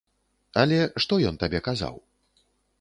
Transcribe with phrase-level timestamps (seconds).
[0.61, 1.95] Але, што ён табе казаў?